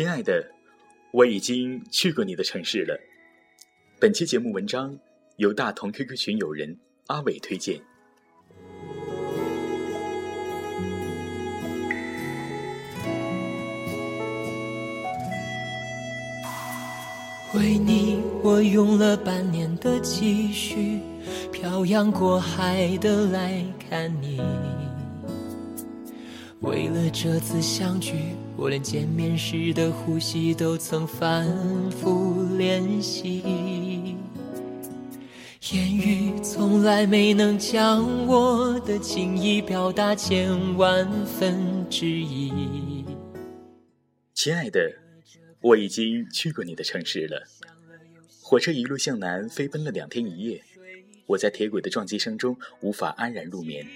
[0.00, 0.50] 亲爱的，
[1.12, 2.98] 我已经去过你的城市了。
[3.98, 4.98] 本期节目文章
[5.36, 6.74] 由大同 QQ 群友人
[7.08, 7.78] 阿伟推荐。
[17.52, 20.98] 为你，我用了半年的积蓄，
[21.52, 24.40] 漂洋过海的来看你。
[26.60, 28.14] 为了这次相聚，
[28.60, 31.48] 我连见面时的呼吸都曾反
[31.92, 33.42] 复练习。
[35.72, 43.02] 言语从来没能将我的情意表达千万分之一。
[44.34, 44.78] 亲爱的。
[45.62, 47.46] 我已经去过你的城市了，
[48.42, 50.62] 火车一路向南飞奔了两天一夜，
[51.26, 53.86] 我在铁轨的撞击声中无法安然入眠。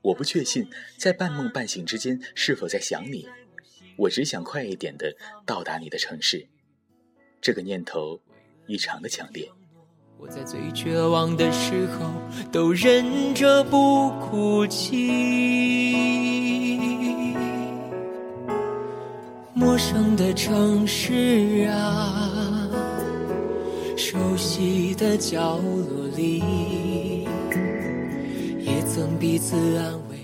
[0.00, 3.26] 我不确信在半梦半醒之间是否在想你，
[3.96, 6.46] 我只想快一点的到达你的城市。
[7.40, 8.20] 这个念头
[8.66, 9.50] 异常的强烈。
[10.18, 12.12] 我在最绝望的时候
[12.52, 15.02] 都忍着不哭泣。
[19.52, 22.70] 陌生的城市啊，
[23.96, 27.24] 熟悉的角落里，
[28.60, 30.18] 也曾彼此安慰。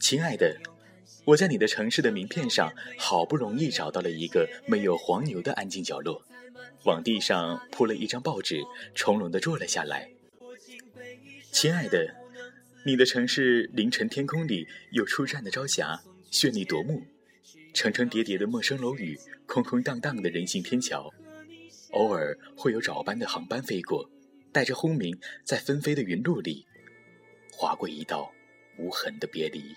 [0.00, 0.56] 亲爱的，
[1.26, 6.22] 我在你的城市的名片上好不容易找到了一个没有黄牛的安静角落，
[6.84, 8.62] 往地上铺了一张报纸，
[8.94, 10.10] 从容地坐了下来。
[11.50, 12.14] 亲爱的，
[12.84, 17.02] 你的城市凌晨天空里有出站的朝霞，绚丽夺目。
[17.72, 21.10] 层层叠叠的陌生楼宇，空空荡荡的人行天桥，
[21.90, 24.08] 偶尔会有早班的航班飞过，
[24.52, 26.66] 带着轰鸣，在纷飞的云路里，
[27.50, 28.30] 划过一道
[28.78, 29.74] 无痕的别离。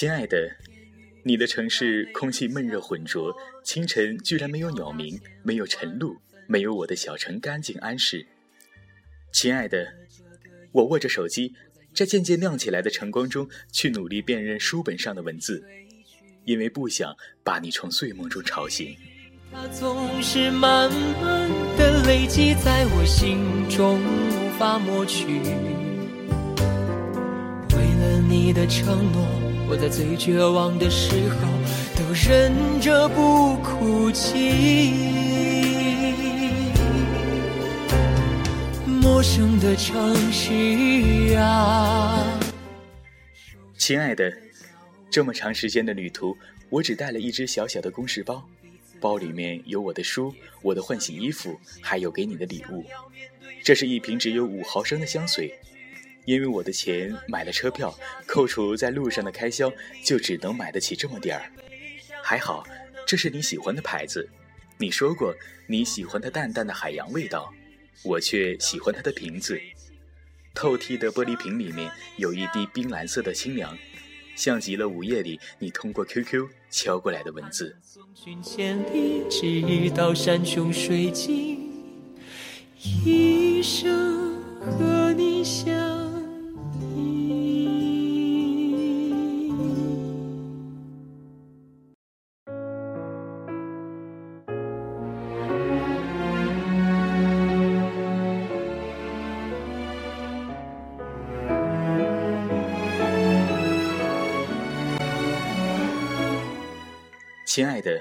[0.00, 0.56] 亲爱的，
[1.24, 6.16] 你的城市空气闷热浑浊，清晨居然没有鸟鸣，没有晨露，
[6.46, 8.26] 没有我的小城干净安适。
[9.30, 9.92] 亲爱的，
[10.72, 11.52] 我握着手机，
[11.94, 15.62] 在渐渐亮起来的晨光中，去努力辨认书本上的文字，
[16.46, 18.96] 因为不想把你从睡梦中吵醒。
[19.52, 20.90] 它总是慢
[21.20, 25.26] 慢的累积在我心中，无法抹去。
[27.76, 29.49] 为了你的承诺。
[29.70, 31.46] 我在最绝望的时候
[31.96, 34.90] 都忍着不哭泣。
[38.84, 42.40] 陌生的城市啊，
[43.78, 44.32] 亲爱的，
[45.08, 46.36] 这么长时间的旅途，
[46.68, 48.44] 我只带了一只小小的公事包，
[49.00, 52.84] 包里面有我的书、我的换洗衣服，还有给你的礼物。
[53.62, 55.56] 这是一瓶只有五毫升的香水。
[56.24, 57.92] 因为我的钱买了车票，
[58.26, 59.72] 扣除在路上的开销，
[60.04, 61.50] 就只能买得起这么点儿。
[62.22, 62.64] 还好，
[63.06, 64.28] 这是你喜欢的牌子。
[64.78, 65.34] 你说过
[65.66, 67.52] 你喜欢它淡淡的海洋味道，
[68.02, 69.60] 我却喜欢它的瓶子。
[70.54, 73.76] 透剔的玻璃瓶里面有一滴冰蓝色的清凉，
[74.36, 77.76] 像极了午夜里你通过 QQ 敲过来的文字。
[79.30, 81.70] 直到山穷水尽，
[82.76, 85.99] 一生和你相。
[107.52, 108.00] 亲爱的，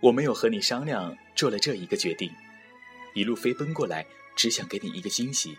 [0.00, 2.30] 我没有和你商量，做了这一个决定，
[3.14, 5.58] 一路飞奔过来，只想给你一个惊喜。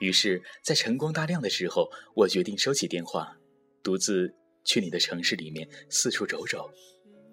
[0.00, 3.38] 于是，在晨光大亮的时候，我决定收起电话，
[3.82, 4.34] 独自
[4.66, 6.70] 去你的城市里面四处走走，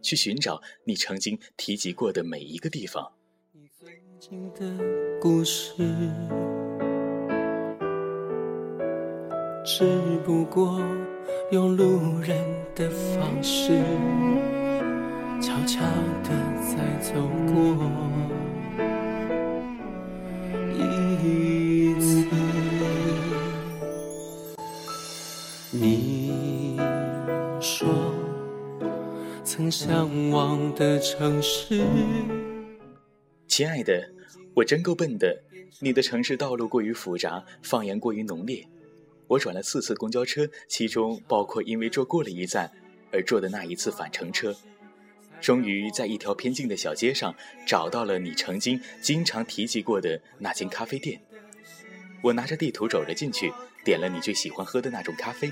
[0.01, 3.11] 去寻找你曾经提及过的每一个地方。
[3.51, 3.89] 你曾
[4.21, 5.73] 经的故事，
[9.65, 9.83] 只
[10.23, 10.79] 不过
[11.51, 12.41] 用路人
[12.73, 13.83] 的方式。
[15.39, 15.79] 悄悄
[16.23, 16.29] 地
[16.61, 17.13] 在走
[17.45, 17.77] 过
[20.73, 22.25] 一次。
[25.71, 26.79] 你
[27.61, 27.87] 说
[29.43, 31.83] 曾向往的城市。
[33.47, 34.09] 亲爱的，
[34.55, 35.43] 我真够笨的，
[35.79, 38.67] 你的城市道路过于复杂，方言过于浓烈。
[39.27, 42.71] 我转了四次公交车，其中包括因为坐过了一站
[43.11, 44.55] 而坐的那一次返程车。
[45.41, 47.33] 终于在一条偏静的小街上
[47.65, 51.19] 找到了你曾经经常提及过的那间咖啡店。
[52.21, 53.53] 我拿着地图走了进去，
[53.85, 55.51] 点了你最喜欢喝的那种咖啡，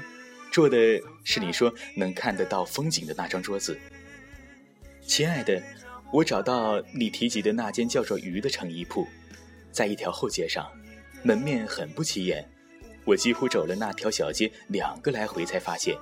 [0.52, 0.78] 坐的
[1.24, 3.78] 是你说能看得到风景的那张桌子。
[5.06, 5.62] 亲爱的，
[6.12, 9.08] 我找到你提及的那间叫做“鱼”的成衣铺，
[9.72, 10.68] 在一条后街上，
[11.22, 12.50] 门面很不起眼。
[13.06, 15.96] 我几乎走了那条小街两个来回，才发现，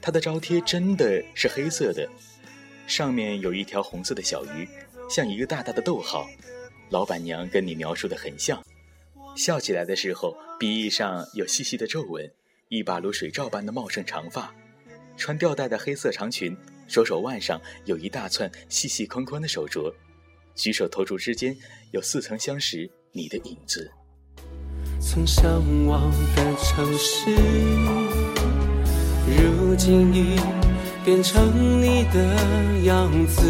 [0.00, 2.08] 它的招贴真的是黑色的，
[2.86, 4.68] 上面有一条红色的小鱼，
[5.10, 6.28] 像一个大大的逗号。
[6.90, 8.62] 老板娘跟你描述的很像，
[9.34, 12.30] 笑起来的时候，鼻翼上有细细的皱纹，
[12.68, 14.54] 一把如水罩般的茂盛长发，
[15.16, 16.56] 穿吊带的黑色长裙。
[16.88, 19.92] 手手腕上有一大串细细宽宽的手镯，
[20.54, 21.56] 举手投足之间
[21.90, 23.90] 有似曾相识你的影子。
[25.00, 25.44] 曾向
[25.86, 27.34] 往的城市，
[29.36, 30.36] 如今已
[31.06, 32.18] 变成你的
[32.82, 33.40] 样子。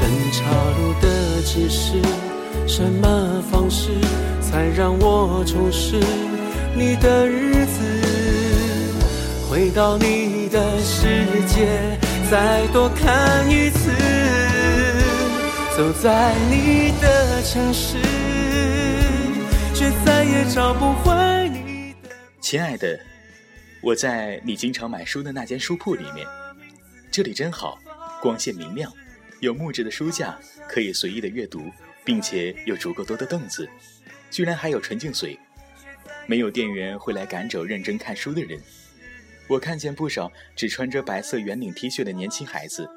[0.00, 0.48] 分岔
[0.78, 2.00] 路的指示，
[2.66, 3.90] 什么方式
[4.40, 6.00] 才让我重拾
[6.74, 7.82] 你的日子？
[9.50, 11.98] 回到你的世界，
[12.30, 13.90] 再多看一次。
[15.76, 17.98] 走在你的城市，
[19.74, 21.12] 却再也找不回
[21.50, 22.08] 你的。
[22.40, 22.98] 亲爱的，
[23.82, 26.24] 我在你经常买书的那间书铺里面，
[27.10, 27.80] 这里真好，
[28.20, 28.92] 光线明亮，
[29.40, 30.38] 有木质的书架，
[30.68, 31.68] 可以随意的阅读，
[32.04, 33.68] 并且有足够多的凳子，
[34.30, 35.36] 居然还有纯净水，
[36.28, 38.60] 没有店员会来赶走认真看书的人。
[39.48, 42.88] 我看见不少只穿着白色圆领 T 恤的年轻孩子，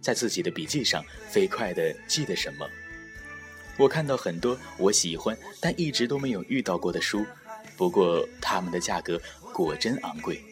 [0.00, 2.64] 在自己的笔记上飞快地记得什么。
[3.76, 7.26] 我看到很多我喜欢但一直都没有遇到过的书，
[7.76, 9.20] 不过它们的价格
[9.62, 10.42] 果真昂贵。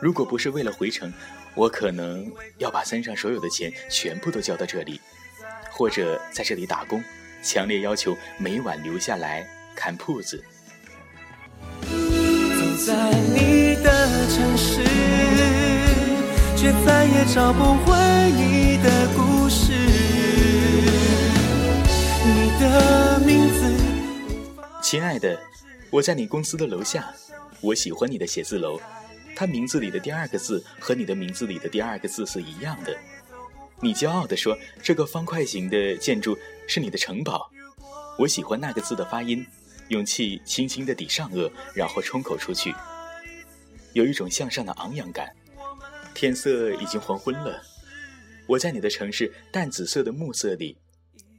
[0.00, 1.12] 如果不是为了回城，
[1.54, 4.98] 我可能要把身上所有的钱全部都交到这里，
[5.70, 7.04] 或者在这里打工，
[7.42, 9.46] 强烈要求每晚留下来
[9.76, 10.42] 看铺子。
[11.82, 14.80] 走在你的城市，
[16.56, 17.92] 却再也找不回
[18.32, 19.72] 你的故事。
[22.24, 23.60] 你的名字，
[24.82, 25.38] 亲爱的，
[25.90, 27.12] 我在你公司的楼下。
[27.62, 28.80] 我喜欢你的写字楼，
[29.34, 32.96] 它名字里的第二个字和你的名字里的第二个字是一样的。
[33.80, 36.36] 你骄傲地说，这个方块形的建筑
[36.66, 37.50] 是你的城堡。
[38.18, 39.46] 我喜欢那个字的发音。
[39.88, 42.74] 用气轻轻地抵上颚，然后冲口出去，
[43.92, 45.28] 有一种向上的昂扬感。
[46.14, 47.60] 天色已经黄昏了，
[48.46, 50.78] 我在你的城市淡紫色的暮色里，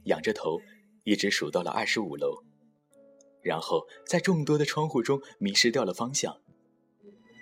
[0.04, 0.60] 仰着头，
[1.02, 2.44] 一直数到了二十五楼，
[3.44, 6.40] 然后在众多的窗户中迷失掉了方向。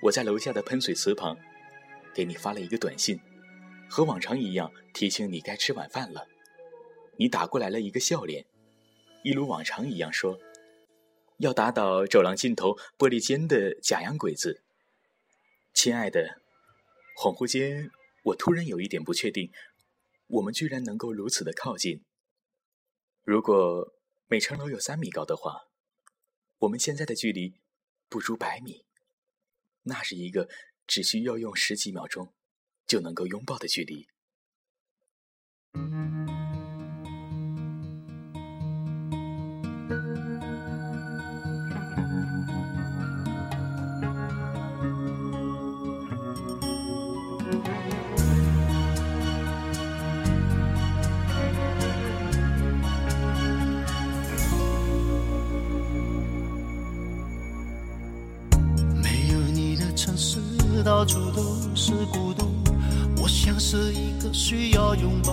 [0.02, 1.38] 我在楼下的喷水池旁，
[2.12, 3.20] 给你发了一个短信，
[3.88, 6.26] 和往常一样提醒你该吃晚饭了。
[7.18, 8.44] 你打过来了一个笑脸，
[9.22, 10.38] 一如往常一样说。
[11.38, 14.62] 要打倒走廊尽头玻璃间的假洋鬼子，
[15.72, 16.40] 亲爱的，
[17.16, 17.90] 恍惚间，
[18.24, 19.50] 我突然有一点不确定，
[20.28, 22.02] 我们居然能够如此的靠近。
[23.24, 23.92] 如果
[24.26, 25.62] 每层楼有三米高的话，
[26.62, 27.54] 我们现在的距离
[28.08, 28.84] 不足百米，
[29.82, 30.48] 那是一个
[30.86, 32.32] 只需要用十几秒钟
[32.86, 34.06] 就能够拥抱的距离。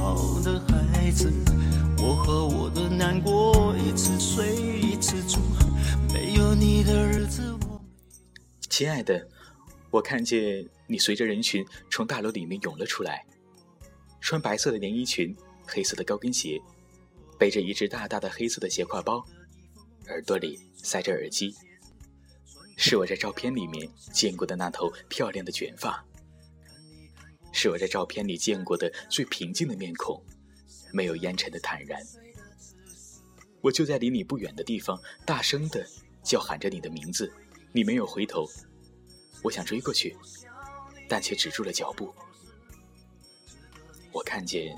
[0.10, 0.60] 要拥抱的
[0.92, 1.32] 孩子。
[2.02, 5.16] 我和我的难过一次睡一次，
[6.12, 7.56] 没有你的日子。
[8.70, 9.28] 亲爱的，
[9.92, 13.24] 我看见你随着人群从大楼里面涌了出来，
[14.20, 15.36] 穿白色的连衣裙，
[15.68, 16.60] 黑色的高跟鞋，
[17.38, 19.24] 背着一只大大的黑色的斜挎包，
[20.08, 21.54] 耳朵里塞着耳机。
[22.78, 26.04] 是我在照片里面见过的那头漂亮的卷发，
[27.52, 30.24] 是我在照片里见过的最平静的面孔，
[30.94, 32.02] 没有烟尘的坦然。
[33.62, 35.86] 我就在离你不远的地方，大声的
[36.24, 37.32] 叫喊着你的名字，
[37.74, 38.46] 你没有回头。
[39.44, 40.16] 我想追过去，
[41.08, 42.14] 但却止住了脚步。
[44.12, 44.78] 我看见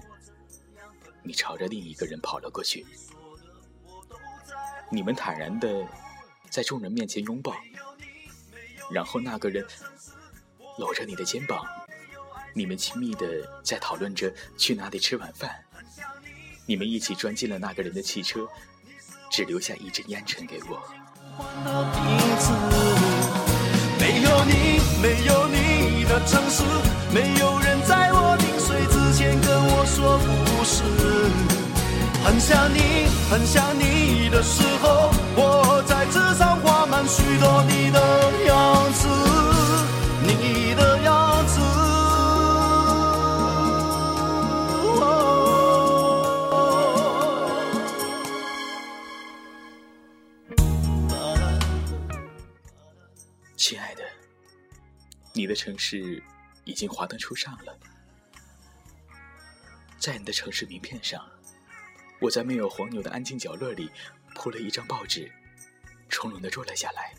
[1.24, 2.86] 你朝着另一个人跑了过去。
[4.92, 5.88] 你们坦然的
[6.50, 7.56] 在众人面前拥抱，
[8.92, 9.66] 然后那个人
[10.78, 11.64] 搂着你的肩膀，
[12.54, 13.26] 你们亲密的
[13.64, 15.50] 在讨论着去哪里吃晚饭。
[16.66, 18.48] 你们一起钻进了那个人的汽车，
[19.32, 20.82] 只留下一阵烟尘给我。
[24.00, 26.64] 没有你，没有你的城市，
[27.14, 30.84] 没有人在我临睡之前跟我说故事。
[32.24, 35.12] 很想你，很想你的时候，
[53.62, 54.04] 亲爱的，
[55.36, 56.22] 你的城市
[56.66, 57.80] 已经华灯初上了，
[60.00, 61.24] 在你的城市名片上。
[62.20, 63.92] 我在没有黄牛的安静角落里
[64.34, 65.32] 铺了一张报纸，
[66.10, 67.14] 从容地坐了下来。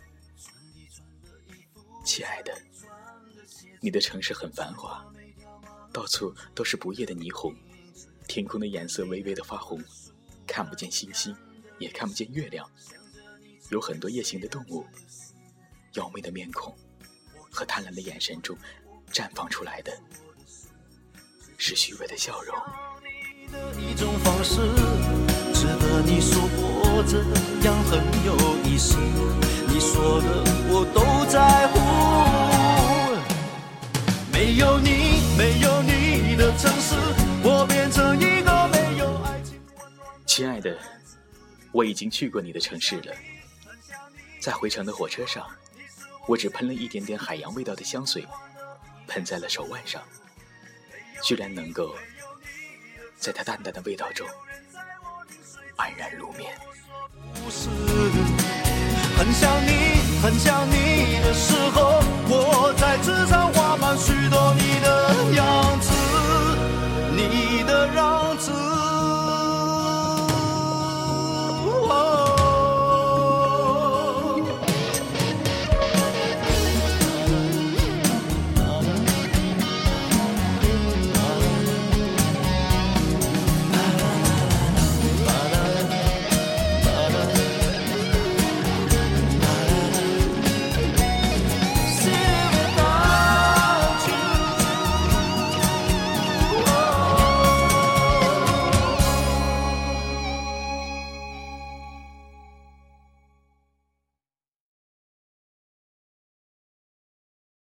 [2.04, 2.60] 亲爱的，
[3.80, 5.06] 你的城市很繁华，
[5.92, 7.54] 到处都是不夜的霓虹，
[8.26, 9.80] 天空的颜色微微的发红，
[10.44, 11.36] 看不见星星，
[11.78, 12.68] 也看不见月亮。
[13.70, 14.84] 有很多夜行的动物，
[15.94, 16.74] 妖媚的面孔
[17.50, 18.56] 和贪婪的眼神中
[19.12, 19.92] 绽放出来的
[21.58, 22.56] 是虚伪的笑容。
[23.52, 24.56] 的一种方式，
[25.52, 27.18] 值得你说我这
[27.66, 28.34] 样很有
[28.64, 28.96] 意思。
[29.68, 31.78] 你说的我都在乎。
[34.32, 36.94] 没有你，没有你的城市，
[37.44, 39.60] 我变成一个没有爱情。
[40.26, 40.76] 亲爱的，
[41.70, 43.14] 我已经去过你的城市了。
[44.40, 45.46] 在回程的火车上，
[46.26, 48.26] 我只喷了一点点海洋味道的香水，
[49.06, 50.02] 喷在了手腕上，
[51.22, 51.94] 居然能够。
[53.18, 54.26] 在它淡淡的味道中
[55.76, 56.52] 安然入眠
[59.16, 59.70] 很想你
[60.20, 60.74] 很想你